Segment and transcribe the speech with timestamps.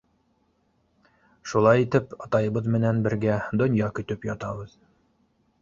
[1.51, 4.79] Шулай итеп атайыбыҙ менән бергә донъя көтөп ятабыҙ.